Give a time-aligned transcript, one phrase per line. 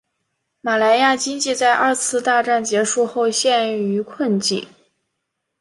[0.61, 4.65] 马来亚经济在二次大战结束后陷于困境。